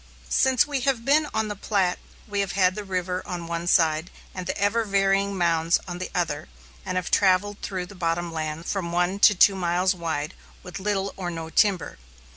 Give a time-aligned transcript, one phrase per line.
[0.29, 4.09] Since we have been on the Platte, we have had the river on one side
[4.33, 6.49] and the ever varying mounds on the other,
[6.83, 10.33] and have travelled through the bottom lands from one to two miles wide,
[10.63, 11.99] with little or no timber.